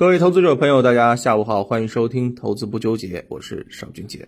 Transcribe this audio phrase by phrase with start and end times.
[0.00, 4.26] 各位投资者朋友，大家下午好，欢迎收听《投资不纠结》，我是邵军杰。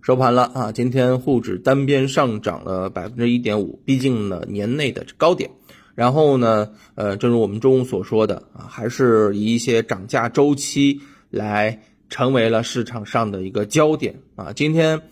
[0.00, 5.50] 收盘了啊，今天沪指单边上涨了百分之一点五，逼近了年内的高点。
[5.96, 11.00] 然后呢，呃，正如我们中午所说的啊，还是以一些涨价周期
[11.30, 14.52] 来成为了市场上的一个焦点啊。
[14.52, 15.02] 今天，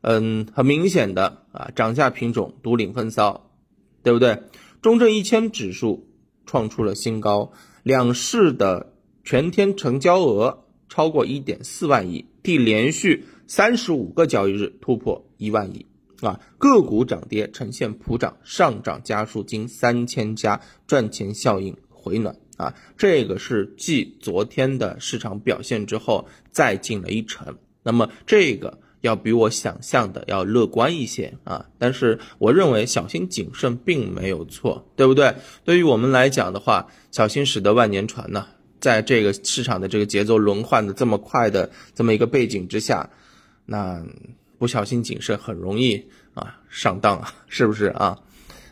[0.00, 3.50] 嗯，很明显的啊，涨价品种独领风骚，
[4.02, 4.42] 对不对？
[4.80, 6.08] 中证一千指数
[6.46, 7.52] 创出了新高，
[7.82, 8.89] 两市的
[9.24, 15.86] 全天成交额超过一点四万亿，第连续三十五个交易日突破一万亿。
[16.20, 27.56] 啊，个股涨跌呈现普涨，上涨家数近三千家，赚钱效应回暖啊，这个是继昨天的市场表现之后再进了一层。
[27.82, 35.34] 那么这个要比我想象的要乐观一些啊，但是我认为小心谨慎并没有错，对不对？
[35.64, 38.46] 对于我们来讲的话，小心驶得万年船呢，
[38.80, 43.08] 在这个市场的这个节奏轮换的这么快的这么一个背景之下，
[43.66, 44.04] 那。
[44.60, 45.96] 不小心谨慎很容易
[46.34, 48.18] 啊上当啊， 是不是啊？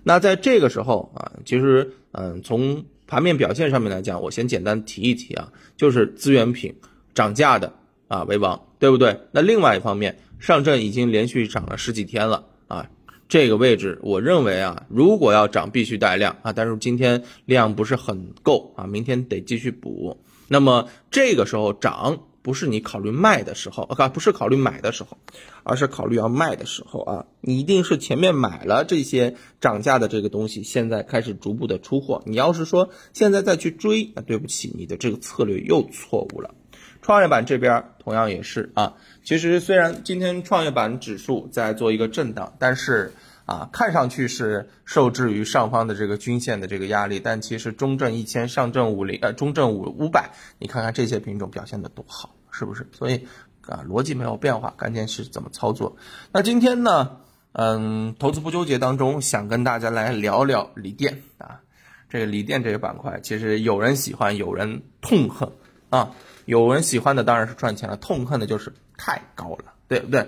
[0.03, 6.75] 那在这个时候啊，其实嗯，从盘面表现上面来讲，我先简单提一提啊，就是资源品
[7.15, 7.73] 涨价的
[8.07, 9.19] 啊为王，对不对？
[9.33, 12.91] 那另外一方面，上证已经连续涨了十几天了啊，
[13.29, 20.19] 这个位置我认为啊，如果要涨必须带量啊，但是今天量不是很够啊，明天得继续补。
[20.49, 22.21] 那么这个时候涨。
[22.41, 25.19] 不是你考虑卖的时候，啊，不是考虑买的时候，
[25.65, 27.27] 而是考虑要卖的时候啊！
[27.43, 32.23] 你一定是前面买了这些涨价的这个东西，现在开始逐步的出货。
[32.25, 36.55] 你要是说现在再去追，那对不起，你的这个策略又错误了。
[37.03, 38.95] 创业板这边同样也是啊。
[39.25, 43.13] 其实虽然今天创业板指数在做一个震荡，但是。
[43.49, 52.87] 啊，看上去是受制于上方的这个均线的这个压力，但其实中证一千、上证五零、呃中证五五百，你看看这些品种表现的多好，是不是？
[52.93, 53.27] 所以
[53.67, 55.97] 啊，逻辑没有变化，关键是怎么操作。
[56.31, 57.21] 那今天呢，
[57.53, 61.63] 嗯，投资不纠结当中，想跟大家来聊聊锂电啊，
[62.11, 65.51] 这个锂电这个板块，其实有人喜欢，有人痛恨
[65.89, 66.15] 啊。
[66.49, 70.27] 有人喜欢的当然是赚钱了，痛恨的就是太高了，对不对？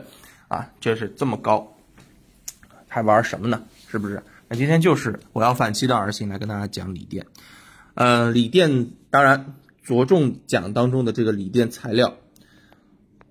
[0.48, 1.74] 啊，就是这么高。
[2.88, 3.62] 还玩什么呢？
[3.88, 4.22] 是不是？
[4.46, 7.24] 那今天就是我要反其道而行来跟大家讲锂电。
[7.94, 12.16] 呃，锂电当然着重讲当中的这个锂电材料。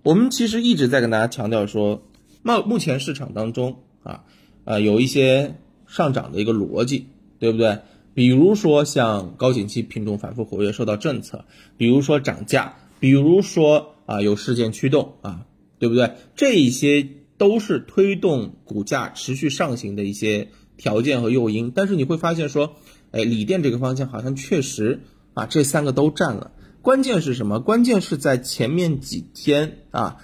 [0.01, 2.01] 我们其实一直在跟大家强调说，
[2.41, 4.23] 目目前市场当中啊
[4.65, 5.53] 啊有一些
[5.85, 7.07] 上涨的一个逻辑，
[7.37, 7.81] 对不对？
[8.19, 11.45] 比如说像高景气品种反复活跃受到政策，
[11.77, 15.45] 比如说涨价，比如说啊有事件驱动啊，
[15.79, 16.15] 对不对？
[16.35, 17.07] 这一些。
[17.39, 22.75] 都是推动股价持续上行的一些条件和诱因，但是你会发现说，
[23.11, 25.03] 哎，锂电这个方向好像确实
[25.35, 26.51] 啊，这三个都占了。
[26.81, 27.61] 关键是什么？
[27.61, 30.17] 关键是在前面几天啊，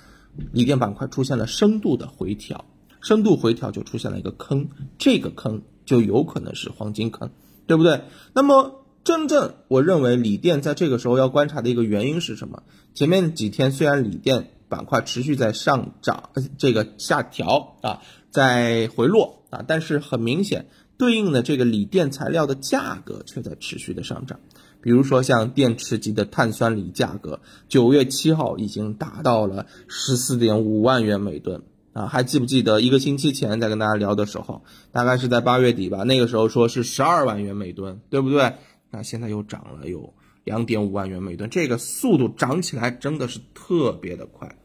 [0.51, 2.65] 锂电板块出现了深度的回调，
[2.99, 4.67] 深度回调就出现了一个坑，
[4.97, 7.31] 这个坑就有可能是黄金坑，
[7.67, 8.01] 对不对？
[8.33, 12.63] 那么真正我认为锂电在这个时候要观察的一个原因是什么？
[12.93, 14.51] 前面几天虽然锂电。
[14.67, 20.65] 板块持续在上涨，这个下调啊，在回落啊，但是很明显，
[20.97, 24.39] 对应的这个锂电材料的价格却在持续的上涨。
[24.81, 31.61] 比如说像电池级的碳酸锂价格，九月七号已经达到了十四点五万元每吨
[31.95, 38.53] 啊，还记不记得一个星期前在跟大家聊的时候，大概是在八月底吧，那个时候说是十二万元每吨，对不对？
[38.91, 40.13] 那现在又涨了有。
[40.43, 44.55] 两点五万元每吨，这个速度涨起来真的是特别的快。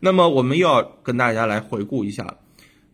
[0.00, 2.38] 那么我们又要跟大家来回顾一下，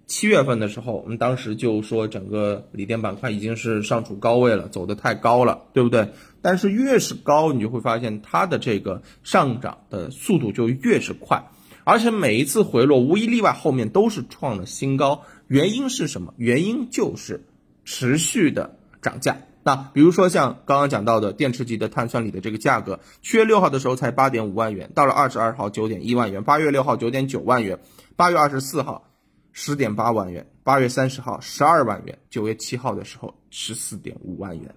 [0.09, 6.09] 七月份的时候，我们当时就说整个锂电板块已经是上处高位了，走的太高了，对不对？
[6.41, 11.49] 但是越是高，你就会发现它的这个上涨的速度就越是快，
[11.85, 15.23] 而且每一次回落无一例外后面都是创了新高。
[15.49, 16.33] 原因是什么？
[16.37, 17.45] 原因就是
[17.85, 19.37] 持续的涨价。
[19.65, 27.79] 那比如说像刚刚讲到的电池级的碳酸锂的这个价格，七月六号的时候才八点五万元，到了二十二号九点一万元，八月六号九点九万元，
[28.17, 29.09] 八月二十四号
[29.53, 34.75] 十点八万元，八月三十号十二万元，九月七号的时候十四点五万元，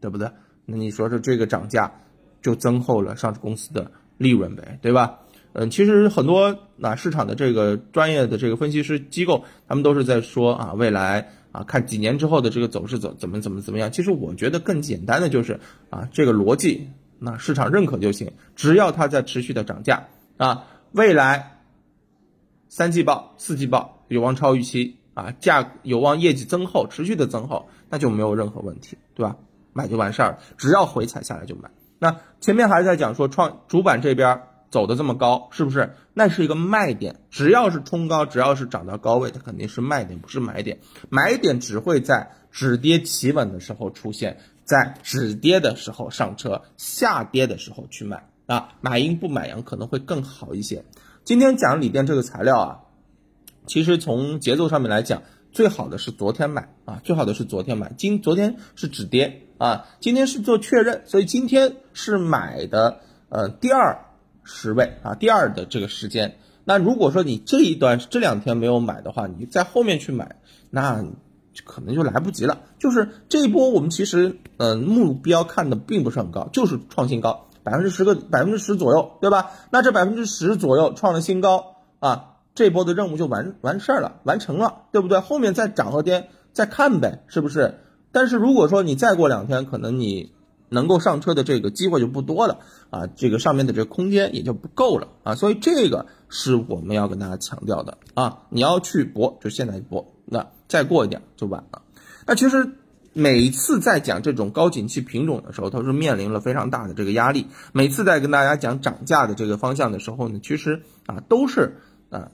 [0.00, 0.30] 对不对？
[0.66, 1.92] 那你说说这个涨价
[2.40, 5.18] 就增厚了上市公司的利润呗，对吧？
[5.52, 11.28] 嗯，其实很多那市场的这个专业的这个分析师机构，他们都是在说啊，未来。
[11.52, 13.92] 啊，看几年之后的这个走势怎怎么怎么怎么样？
[13.92, 15.60] 其实我觉得更简单的就是
[15.90, 16.88] 啊，这个逻辑，
[17.18, 18.32] 那市场认可就行。
[18.56, 20.08] 只要它在持续的涨价
[20.38, 21.58] 啊，未来
[22.70, 29.36] 三季报、四季报有望超预期啊，价有望业绩增厚，持续的增厚，那就没有任何问题，对吧？
[29.74, 31.70] 买就完事儿，只要回踩下来就买。
[31.98, 34.40] 那前面还在讲说创主板这边
[34.72, 35.94] 走的这么高，是不是？
[36.14, 40.78] 那是一个卖点，只要是冲高，只要是涨到高位，它肯定是卖点，不是买点。
[41.10, 50.84] 买点只会在止跌企稳的时候出现，在止跌的时候上车，下跌的时候去买啊，买阴不买阳可能会更好一些。
[51.22, 52.80] 今天讲锂电这个材料啊，
[53.66, 55.22] 其实从节奏上面来讲，
[55.52, 57.92] 最好的是昨天买啊，最好的是昨天买。
[57.98, 64.06] 今昨天是止跌啊，今天是做确认，所以今天是买的呃第二
[64.44, 66.36] 十位啊，第二的这个时间。
[66.64, 70.36] 那如果说你这一段这两天没有买的话，你在后面去买，
[70.70, 71.04] 那
[71.64, 72.60] 可能就来不及了。
[72.78, 77.48] 就是这一波我们其实嗯目标看的并不是很高，就是创新高。
[77.64, 79.50] 百分之十个百分之十左右，对吧？
[79.70, 85.20] 那这百分之十左右创了新高啊，这波的任务就完完事儿了，完成了，对不对？
[85.20, 87.78] 后面再涨和跌再看呗，是不是？
[88.10, 90.32] 但是如果说你再过两天，可能你
[90.72, 92.58] 能够上车的这个机会就不多了
[92.90, 101.82] 啊，这个上面的这个空间也就不够了啊，所以这个是我们要跟大家强调的啊，你要去搏就现在搏，那再过一点就晚了。
[102.26, 102.72] 那其实。
[103.14, 107.48] 每次在讲这种高景气品种的时候，它是面临了非常大的这个压力。
[107.74, 111.76] 每次在跟大家讲涨价的这个方向的时候呢，其实啊都是
[112.08, 112.30] 啊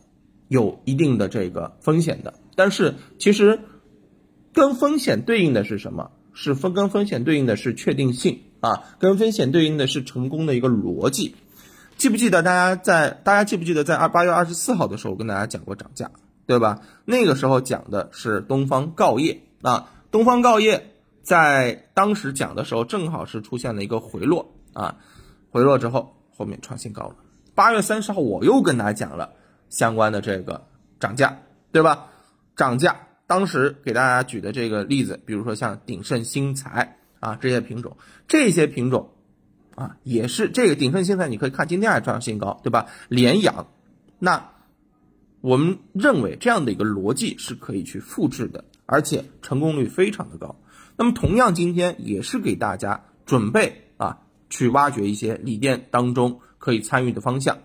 [0.46, 2.34] 有一定的这个风险的。
[2.54, 3.58] 但是其实
[4.52, 6.12] 跟风险对应的是什么？
[6.40, 11.34] 是风跟风险对应的是确定性啊，跟风险对应的是成功的一个逻辑。
[11.96, 16.12] 记不记得大家在大家记不记得在二八月二十四号的时候我跟大家讲过涨价，
[16.46, 16.80] 对吧？
[17.04, 19.90] 那个时候讲的是东方锆业啊。
[20.12, 20.94] 东方锆业
[21.24, 24.94] 在当时讲的时候，正好是出现了一个回落啊，
[25.50, 27.16] 回落之后后面创新高了。
[27.56, 29.32] 八月三十号我又跟大家讲了
[29.70, 30.68] 相关的这个
[31.00, 31.36] 涨价，
[31.72, 32.06] 对吧？
[32.54, 37.96] 涨价，当时给大家举的这个例子，比如说像鼎盛新材啊这些品种，
[38.26, 39.10] 这些品种
[39.76, 42.86] 啊也是这个鼎盛新材，你可以看今天还创新高，对吧？
[43.08, 43.68] 连阳，
[44.18, 44.50] 那
[45.40, 48.64] 我们认为这样的一个逻辑是可以去复制的。
[48.90, 50.56] 而且成功率非常的高，
[50.96, 57.58] 那么同样今天也是给大家准备啊，去挖掘一些锂电当中可以参与的方向，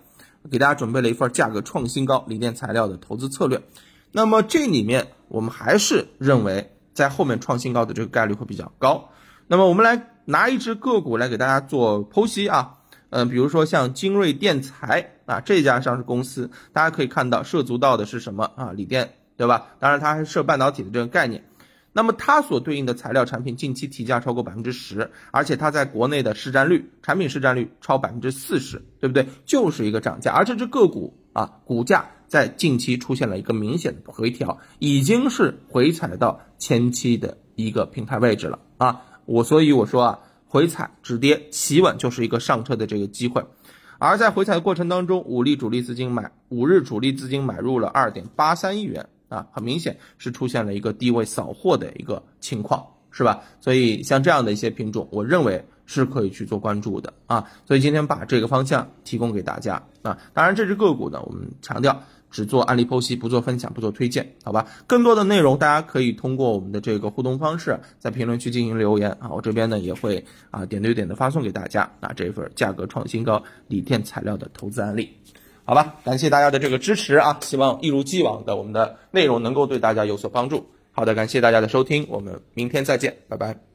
[0.51, 3.63] 给大家准备了一份价格创新高锂电材料的投资策略。
[4.11, 9.09] 那么这里面我们还是认为在后面创新高的这个概率会比较高。
[9.47, 12.75] 那么我们来拿一只个股来给大家做剖析啊，
[13.09, 18.71] 嗯，比如说像精锐电材啊这家上市公司，大家可以看到涉足到的是什么啊？
[18.71, 19.15] 锂电。
[19.35, 19.65] 对吧？
[19.79, 21.43] 当然，它还涉半导体的这个概念。
[21.91, 29.27] 那么它所对应的材料产品近期提价超过百分之十，而且它在国内的市占率，产品市占率超百分之四十，对不对？
[29.43, 30.31] 就是一个涨价。
[30.31, 39.01] 而这只个股啊，股价在近期出现了一个明显的回调，已经是回踩到前期的一个平台位置了啊。
[39.25, 43.45] 我所以我说啊，回踩止跌企稳就是一个上车的这个机会。
[43.99, 49.09] 而在回踩的过程当中，五力主力资金买五日主力资金买入了二点八三亿元。
[49.29, 53.41] 啊，很明显是出现了一个低位扫货的一个情况，是吧？
[53.61, 57.47] 所以像这样的一些品种，我认为是可以去做关注的啊。
[57.67, 60.17] 所以今天把这个方向提供给大家啊。
[60.33, 62.03] 当然，这只个股呢，我们强调
[62.33, 64.67] 只做案例剖析，不做分享，不做推荐，好吧？
[64.87, 69.29] 更多的内容大家可以通过我们的这个互动方式，在评论区进行留言啊。
[69.29, 75.09] 我这边呢也会啊点对点的发送给大家啊这份价格创新高锂电材料的投资案例。
[75.63, 77.37] 好吧，感谢大家的这个支持啊！
[77.41, 80.65] 希望一如既往的我们的内容能够对大家有所帮助。
[80.91, 83.72] 好的，感谢大家的收听，我们明天再见，拜拜。